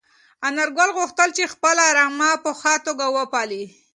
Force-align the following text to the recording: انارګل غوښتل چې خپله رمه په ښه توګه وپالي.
انارګل 0.47 0.89
غوښتل 0.97 1.29
چې 1.37 1.51
خپله 1.53 1.83
رمه 1.97 2.31
په 2.43 2.51
ښه 2.59 2.73
توګه 2.87 3.05
وپالي. 3.17 3.63